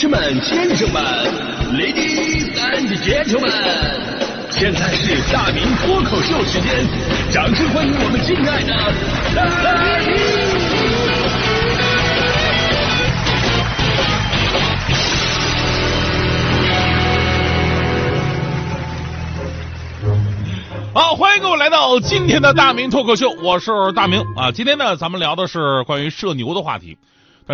[0.00, 1.02] 士们、先生们
[1.72, 3.50] ，Ladies and Gentlemen，
[4.48, 6.86] 现在是大明脱口秀时间，
[7.32, 8.72] 掌声欢迎我们敬爱的！
[20.94, 24.52] 好，欢迎各位来到今天的大明脱口秀，我是大明啊。
[24.52, 26.96] 今天呢，咱们聊的是关于社牛的话题。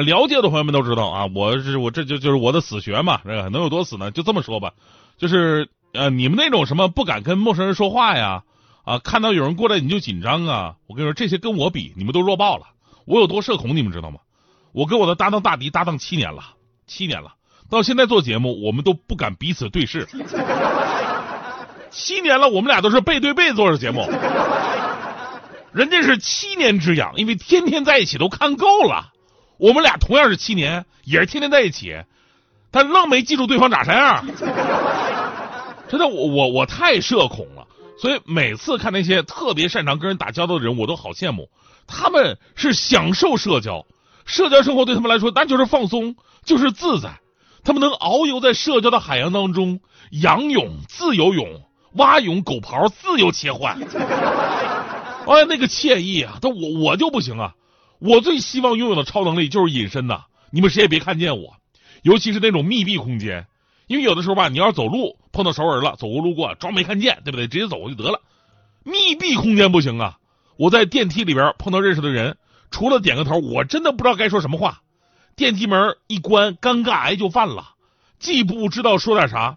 [0.00, 4.10] 了解的朋友们都知道啊，我是我这就就是我的死穴嘛，这个能有多死呢？
[4.10, 4.72] 就这么说吧，
[5.16, 8.42] 就是呃，你们那种什么不敢跟陌生人说话呀，
[8.84, 12.66] 啊，看到有人过来你就紧张啊，我跟你说，这些跟我比，你们都弱爆了。
[13.06, 14.18] 我有多社恐，你们知道吗？
[14.72, 16.42] 我跟我的搭档大迪搭档七年了，
[16.88, 17.34] 七年了，
[17.70, 20.08] 到现在做节目，我们都不敢彼此对视。
[21.90, 24.10] 七年了，我们俩都是背对背做着节目，
[25.72, 29.12] 人家是七年之痒，因为天天在一起都看够了。
[29.64, 31.96] 我们俩同样是七年，也是天天在一起，
[32.70, 34.22] 但愣没记住对方长啥样。
[35.88, 37.66] 真的，我我我太社恐了，
[37.98, 41.48] 所以每次看那些特别擅长跟人打交道的人，我都好羡慕。
[41.86, 43.86] 他们是享受社交，
[44.26, 47.20] 社交生活对他们来说那就是放松，就是自在。
[47.64, 51.62] 他们能遨游在社交的海洋当中，仰泳、自由泳。
[51.94, 53.80] 蛙泳、狗刨自由切换，
[55.26, 56.36] 哎，那个惬意啊！
[56.42, 57.54] 但我我就不行啊！
[58.04, 60.26] 我最希望拥有的超能力就是隐身呐！
[60.50, 61.56] 你们谁也别看见我，
[62.02, 63.46] 尤其是那种密闭空间，
[63.86, 67.48] 因为有的时候吧，你要是走路碰到熟人了，走过路过装没看见，对不对？
[67.48, 68.20] 直接走过就得了。
[68.82, 70.18] 密闭空间不行啊！
[70.58, 72.36] 我在电梯里边碰到认识的人，
[72.70, 74.82] 除了点个头，我真的不知道该说什么话。
[75.34, 77.70] 电梯门一关，尴尬癌就犯了，
[78.18, 79.56] 既不知道说点啥。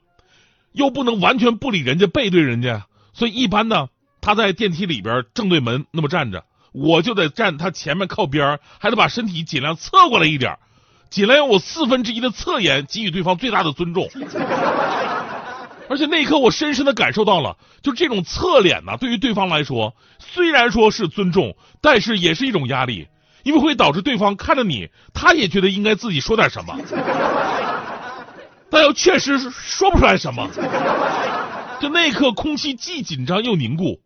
[0.71, 3.89] 又不能完全不理人家，背对人家，所以一般呢，
[4.21, 6.45] 他在电梯里边正对门那么站着，
[6.79, 10.57] 我就得站他前面靠边还得把身体尽量侧过来一点，
[11.09, 14.07] 尽量用我四分之一的侧颜给予对方最大的尊重。
[15.89, 23.07] 而且那一刻，我深深的感受到了，就这种侧脸呢，对于对方来说，虽然说是尊重，但是也是一种压力，
[23.43, 26.77] 因为会导致对方看着你，他也觉得应该自己说点什么。
[28.69, 30.49] 但又确实说不出来什么，
[31.79, 34.01] 就那一刻，空气既紧张又凝固。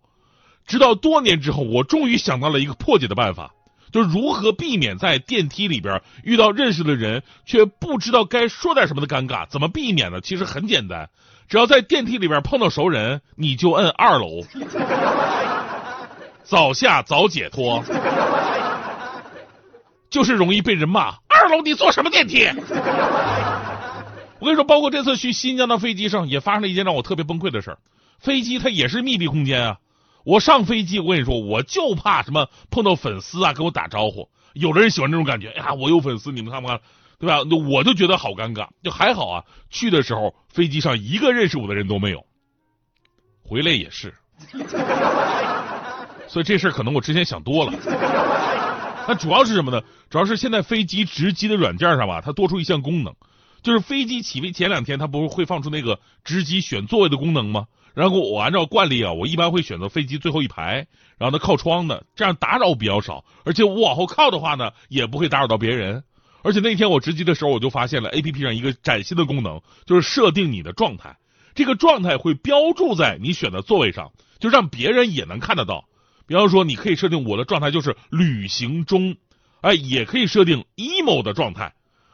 [0.71, 3.51] 直到多年之后，我终于想到了一个破解的办法，
[3.91, 9.45] 就是如何避免在电梯里边遇到认识的人却不知道该说点什么的尴尬。
[9.49, 10.21] 怎么避免呢？
[10.21, 11.09] 其实很简单，
[11.49, 14.45] 只要在电梯里边碰到熟人，你就摁二楼，
[16.45, 17.83] 早下早解脱，
[20.09, 21.15] 就是容易被人骂。
[21.27, 22.47] 二楼你坐什么电梯？
[24.39, 27.77] 我跟你说，包括这次去新疆的飞机上，也发生了一件让我特别崩溃的事儿。
[28.19, 29.77] 飞机它也是密闭空间啊。
[30.23, 34.29] 我上飞机，我跟你说，我就怕什么碰到粉丝啊，跟我打招呼。
[34.53, 36.79] 有的人喜欢这种感觉，哎呀，我有粉丝，你们看不看？
[37.19, 37.39] 对吧？
[37.69, 38.67] 我就觉得好尴尬。
[38.83, 42.25] 就还好啊，去的时候飞机上一个认识我的人都没有，
[43.43, 44.13] 回来也是。
[46.27, 47.73] 所以这事儿可能我之前想多了。
[49.07, 49.81] 那主要是什么呢？
[50.09, 53.13] 主要是现在飞机值机的软件上吧，它多出一项功能。
[53.61, 57.67] 就是飞机起飞前两天，它不是会放出那个值机选座位的功能吗？
[57.93, 60.87] 然后我按照惯例啊，我一般会选择飞机最后一排，
[61.17, 66.03] 然后呢靠窗的，这样打扰比较少，而且我往后靠的话呢，也不会打扰到别人。
[66.43, 71.17] 而且那天我值机的时候，我就发现了 A P P 上一个崭新的功能，就是设定你的状态，
[71.53, 75.85] 这个状态会标注在你选的座位上，就让别人也能看得到。
[76.25, 79.17] 比方说，你可以设定我的状态就是旅行中，
[79.61, 81.73] 哎，也可以设定 emo 的状态。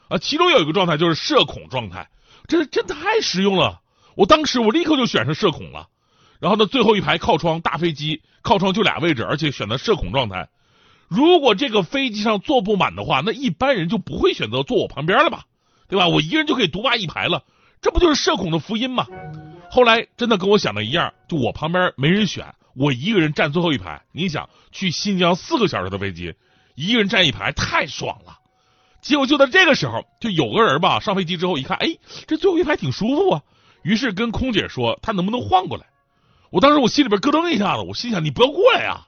[0.09, 2.09] 啊，其中有一个状态就是社恐状态，
[2.47, 3.81] 这真太实用了。
[4.17, 5.87] 我当时我立刻就选上社恐了。
[6.39, 10.49] 然后呢，最后一排靠窗，大飞机靠窗就俩位置，而且选择社恐状态。
[11.07, 15.45] 如果这个飞机上坐不满的话，那一般人就不会选择坐我旁边了吧？
[15.87, 16.07] 对吧？
[16.09, 17.43] 我一个人就可以独霸一排了，
[17.81, 19.07] 这不就是社恐的福音吗？
[19.69, 24.01] 后来真的跟我想的一样，就我旁边没人选，我一个人站最后一排。
[24.11, 26.33] 你想去新疆四个小时的飞机，
[26.75, 28.37] 一个人站一排太爽了。
[29.01, 31.97] 结果就在这个时候，就有个人吧，上飞机之后一看，哎，
[32.27, 33.41] 这最后一排挺舒服啊，
[33.87, 35.85] 于是跟空姐说，他能不能换过来？
[36.49, 38.99] 我当时我心里边咯噔一下子，我心想，你不要过来呀！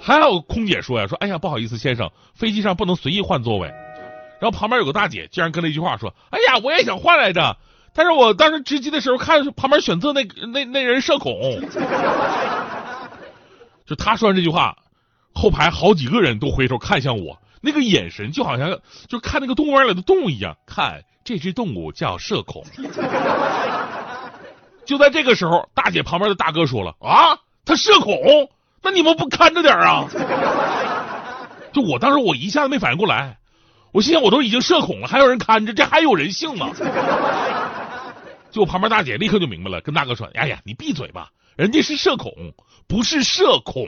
[0.00, 3.68] 还好空姐说呀，说，哎呀，不好意思，先生，飞机上不能随意换座位。
[4.40, 7.58] 然后旁边有个大姐竟然跟了一句话，说，哎呀，我也想换来着，
[7.92, 11.60] 但是我当时值机的时候看旁边选择那那那人社恐，
[13.84, 14.74] 就他说完这句话，
[15.34, 17.38] 后排好几个人都回头看向我。
[17.60, 22.64] 那个眼神就好像就看那个动物园里的动物一样，看这只动物叫社恐。
[24.88, 27.36] 就在这个时候，大姐旁边的大哥说了：“啊，
[27.66, 28.48] 他社恐，
[28.82, 30.08] 那你们不看着点啊？”
[31.74, 33.36] 就我当时我一下子没反应过来，
[33.92, 36.70] 我心想，我都已经社恐了，还有人看着，这还有人性吗？
[38.50, 42.32] 就旁边大姐立刻就明白了，跟大哥说：“哎呀，你闭嘴吧，人家是社恐，
[42.88, 43.86] 不是社恐，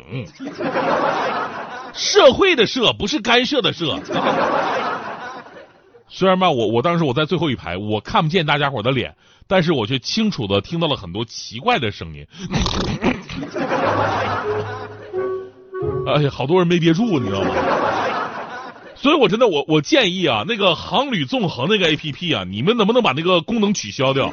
[1.95, 3.99] 社会的社不是干涉的社。”
[6.13, 9.15] 虽然吧，我我当时我在最后一排，我看不见大家伙的脸，
[9.47, 12.27] 但是我却清楚的听到了很多奇怪的声音。
[16.07, 17.55] 哎呀，好多人没憋住，你知道吗？
[18.97, 24.31] 所以，我真的，我我建议啊，那个航旅纵横那个 A P P 啊，你们能不能把那个功能取消掉？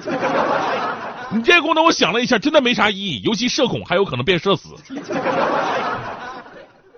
[1.30, 4.70] 你这个功能，我想了一下，真的没啥意义，尤其社恐还有可能变社死。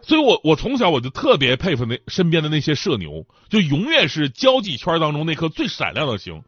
[0.09, 6.41] 所以我我从小我就特别佩服那身边的那些社牛，就永远是交际圈当中那颗最闪亮的星。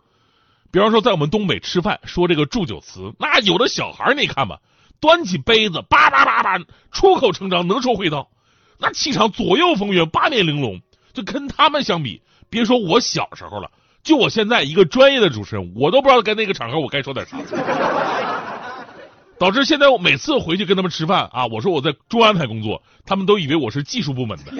[0.71, 4.61] 比方说，在我们东北吃饭说这个祝酒词，那有的小孩你看吧，
[4.99, 6.57] 端起杯子叭叭叭叭，
[6.91, 8.29] 出口成章，能说会道，
[8.79, 10.81] 那气场左右逢源，八面玲珑。
[11.13, 13.69] 就跟他们相比，别说我小时候了，
[14.01, 17.37] 就我现在一个专业的主持人，我都不知道该那个场合我该说点啥。
[19.41, 24.51] 导致现在我每次回去跟他们吃饭啊，我说我在中央台工作，他们都以为我是技术部门的。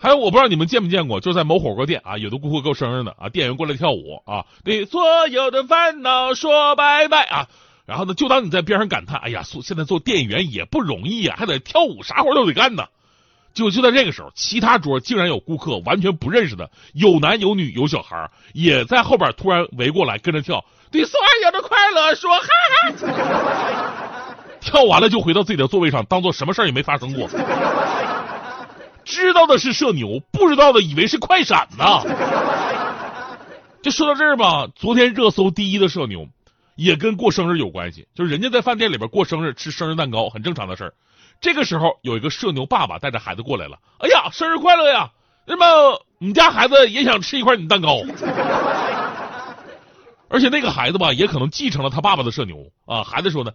[0.00, 7.48] 还有我不知道你们见没见过，就在某火锅店啊，有的顾客过生日呢啊，店员过来跳舞啊，对所有的烦恼说拜拜啊，
[7.84, 12.86] 然后呢，就当你在边上感叹，哎呀，现在做店员也不容易啊，还得跳舞，啥活都得干呢。
[13.58, 22.46] 就就在这个时候，其他桌竟然有顾客完全不认识的，有男有女有小孩，也在后边突然围过来跟着跳，对所有的快乐说哈
[22.92, 24.36] 哈。
[24.60, 27.28] 跳完了就回到自己的座位上，当做什么事也没发生过。
[29.04, 32.02] 知道的是社牛，不知道的以为是快闪呢。
[33.82, 36.28] 就说到这儿吧，昨天热搜第一的社牛，
[36.76, 40.94] 也跟过生日有关系，就是人家在饭店里边过生日吃生日蛋糕，很正常的事儿。
[41.40, 43.78] 这个时候，有一个社牛爸爸带着孩子过来了。
[43.98, 45.10] 哎呀，生日快乐呀！
[45.46, 48.02] 那么，你家孩子也想吃一块你蛋糕。
[50.28, 53.02] 而且那个孩子吧，也可能继承了他爸爸的社牛啊。
[53.02, 53.52] 孩子说呢，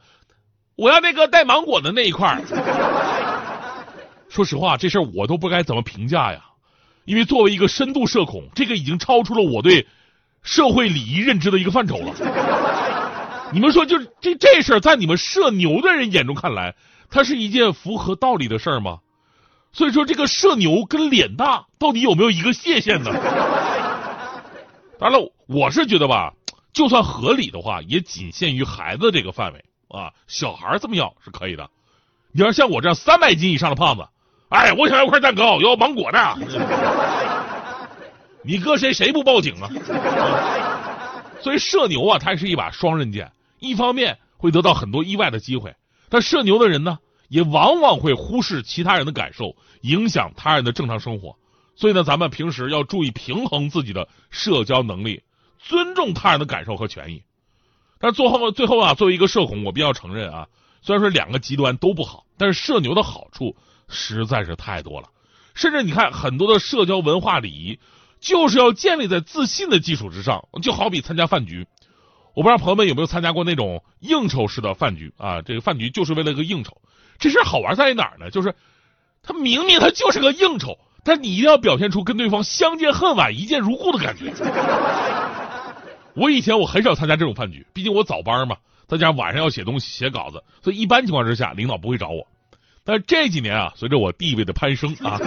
[0.76, 2.42] 我要那个带芒果的那一块。
[4.30, 6.42] 说实话，这事儿我都不该怎么评价呀，
[7.06, 9.86] 因为作为一个深度社恐，这个已经超出了我对
[10.42, 13.52] 社会礼仪认知的一个范畴了。
[13.52, 16.74] 你们说，就这这事儿，在你们社牛的人眼中看来？
[17.14, 18.98] 它是一件符合道理的事儿吗？
[19.72, 23.12] 所以说，这个社牛跟脸大到底有没有一个界限呢？
[24.98, 26.34] 当然了，我是觉得吧，
[26.74, 30.12] 就算合理的话，也仅限于孩子这个范围啊。
[30.26, 31.70] 小孩这么要是可以的。
[32.32, 34.08] 你要像我这样三百斤以上的胖子，
[34.50, 36.38] 哎，我想要块蛋糕，要芒果的。
[38.42, 39.70] 你搁谁谁不报警啊？
[41.42, 45.76] 所以社牛啊，它是一把双刃剑，一方面会得到很多意外的机会。
[46.10, 47.00] 但社牛的人呢，
[47.34, 51.36] 也往往会忽视其他人的感受，影响他人的正常生活。
[51.76, 55.24] 所以呢，咱们平时要注意平衡自己的社交能力，
[55.58, 57.24] 尊重他人的感受和权益。
[57.98, 60.48] 但是最后最后啊，作为一个社恐，我必须要承认啊，
[60.84, 63.56] 虽然说两个极端都不好，但是社牛的好处
[63.90, 65.10] 实在是太多了。
[65.56, 67.80] 甚至你看，很多的社交文化礼仪，
[68.20, 70.48] 就是要建立在自信的基础之上。
[70.62, 71.66] 就好比参加饭局。
[72.36, 75.42] 我不知道朋友们有没有参加过那种应酬式的饭局啊？
[75.42, 76.78] 这个饭局就是为了个应酬。
[77.20, 78.30] 这事好玩在于哪儿呢？
[78.30, 78.54] 就是
[79.22, 84.34] 他明明他就是个应酬，但你一定要表现出跟对方相见恨晚、一见如故的感觉。
[86.16, 92.28] 我以前我很少参加这种饭局，毕竟我早班嘛，再加晚上要写东西、写稿子，所以一般情况之下领导不会找我。
[92.84, 95.18] 但是这几年啊，随着我地位的攀升啊，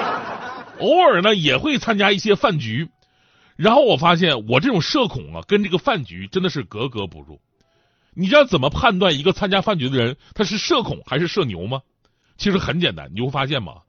[0.78, 2.88] 偶尔呢也会参加一些饭局。
[3.56, 7.40] 然后我发现我这种社恐啊，跟这个饭局真的是格格不入。
[8.14, 11.82] 你知道怎么判断一个参加饭局的人他是社恐还是社牛吗？
[12.36, 13.82] 其实很简单，你会发现吗，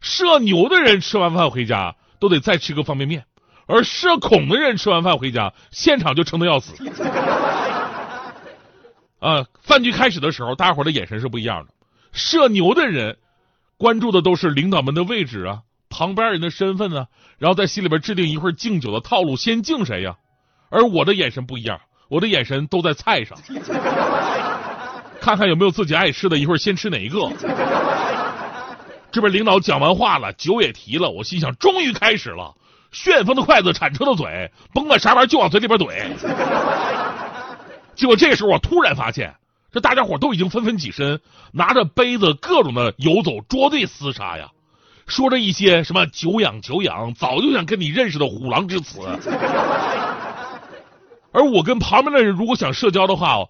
[0.00, 3.24] 社牛的人吃完饭回家都得再吃个方便面，
[3.66, 6.74] 而社恐的人吃完饭回家现场就撑得要死。
[9.18, 11.72] 啊，饭局开始的时候，大伙的眼神是不一样的。
[12.12, 13.18] 社牛的人
[13.76, 15.62] 关注的都是领导们的位置啊。
[15.90, 17.06] 旁边人的身份呢？
[17.38, 20.18] 然后在心里边制定一会儿敬酒的套路，先敬谁呀？
[20.70, 23.38] 而我的眼神不一样，我的眼神都在菜上，
[25.20, 27.30] 看看有没有自己爱吃的，一会儿先吃哪一个。
[29.10, 32.54] 这边领导讲完话了，酒也提了，我心想，终于开始了。
[32.92, 36.08] 旋风的筷子铲车的嘴，甭管啥玩意儿就往嘴里边怼。
[37.94, 39.34] 结果这时候我突然发现，
[39.70, 41.20] 这大家伙都已经纷纷起身，
[41.52, 44.48] 拿着杯子各种的游走，捉对厮杀呀。
[45.06, 49.00] 说着一些什么久仰久仰，早就想跟你认识的虎狼之词。
[51.32, 53.44] 而我跟旁边的人如果想社交的话，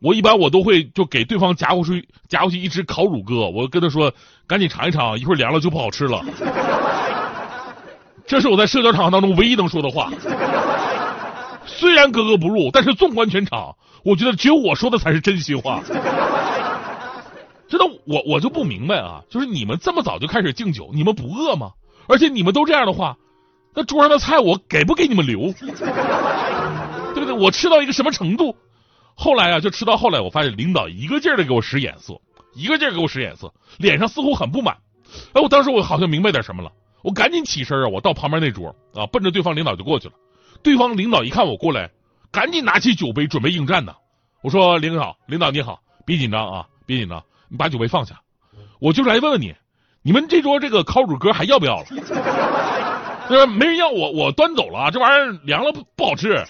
[0.00, 4.12] 我一般我都会就给对方夹过去夹过去一只烤乳鸽，我跟他说
[4.46, 6.24] 赶紧尝一尝，一会儿凉了就不好吃了。
[8.26, 10.10] 这是我在社交场合当中唯一能说的话。
[11.66, 13.74] 虽然格格不入，但是纵观全场，
[14.04, 15.82] 我觉得只有我说的才是真心话。
[17.68, 21.72] 真的，我我就不明白啊，就是你们这么早就开始敬酒，你们不饿吗？
[22.06, 23.16] 而且你们都这样的话，
[23.74, 25.52] 那桌上的菜我给不给你们留？
[27.38, 28.56] 我吃到一个什么程度？
[29.14, 32.20] 后来啊，就吃到后来，我发现领导一个劲儿的给我使眼色，
[32.54, 34.76] 一个劲儿给我使眼色，脸上似乎很不满。
[35.32, 36.72] 哎，我当时我好像明白点什么了，
[37.02, 40.14] 我赶紧起身啊，我到旁边那桌啊，奔着对方领导就过去了。
[40.62, 41.90] 对方领导一看我过来，
[42.32, 43.94] 赶紧拿起酒杯准备应战呢。
[44.42, 48.20] 我说：“领导，领导你好，别紧张啊，别紧张，你把酒杯放下。
[48.78, 49.54] 我就是来问问你，
[50.02, 51.86] 你们这桌这个烤乳鸽还要不要了？
[53.28, 56.44] 就是没人要我，我端走了，这玩意儿凉了不不好吃。”